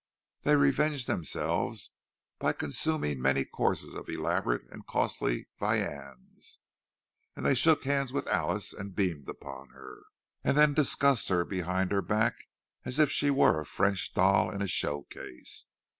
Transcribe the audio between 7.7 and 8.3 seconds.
hands with